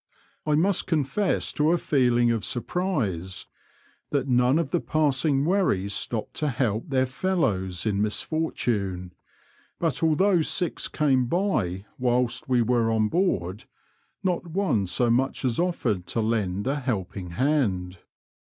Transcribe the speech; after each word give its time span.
I 0.47 0.55
must 0.55 0.87
confess 0.87 1.53
to 1.53 1.73
a 1.73 1.77
feeling 1.77 2.31
of 2.31 2.43
surprise 2.43 3.45
that 4.09 4.27
none 4.27 4.57
of 4.57 4.71
the 4.71 4.79
passing 4.81 5.45
wherries 5.45 5.93
stopped 5.93 6.33
to 6.37 6.49
help 6.49 6.85
their 6.89 7.05
fellows 7.05 7.85
in 7.85 8.01
mis 8.01 8.23
fortune, 8.23 9.13
but 9.79 10.01
although 10.01 10.41
six 10.41 10.87
came 10.87 11.27
by 11.27 11.85
whilst 11.99 12.49
we 12.49 12.63
were 12.63 12.89
on 12.89 13.09
board, 13.09 13.65
not 14.23 14.47
one 14.47 14.87
so 14.87 15.11
much 15.11 15.45
as 15.45 15.59
offered 15.59 16.07
to 16.07 16.19
lend 16.19 16.65
a 16.65 16.79
helping 16.79 17.29
hand. 17.37 17.99